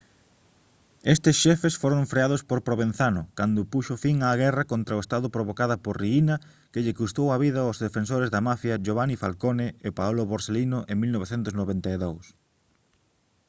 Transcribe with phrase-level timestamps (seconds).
[1.15, 5.75] estes xefes foron freados por provenzano cando puxo fin á guerra contra o estado provocada
[5.85, 6.35] por riina
[6.71, 10.95] que lle custou a vida aos defensores da mafia giovanni falcone e paolo borsellino en
[11.03, 12.23] 1992»